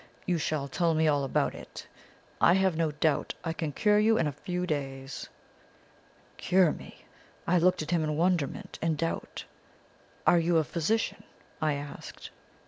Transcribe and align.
You 0.25 0.39
shall 0.39 0.67
tell 0.67 0.95
me 0.95 1.07
all 1.07 1.23
about 1.23 1.53
it. 1.53 1.85
I 2.41 2.55
have 2.55 2.75
no 2.75 2.89
doubt 2.91 3.35
I 3.43 3.53
can 3.53 3.71
cure 3.71 3.99
you 3.99 4.17
in 4.17 4.25
a 4.25 4.31
few 4.31 4.65
days.' 4.65 5.29
"Cure 6.37 6.71
me? 6.71 7.05
I 7.45 7.59
looked 7.59 7.83
at 7.83 7.91
him 7.91 8.03
in 8.03 8.17
wonderment 8.17 8.79
and 8.81 8.97
doubt. 8.97 9.45
"'Are 10.25 10.39
you 10.39 10.57
a 10.57 10.63
physician?' 10.63 11.21
I 11.61 11.73
asked. 11.73 12.31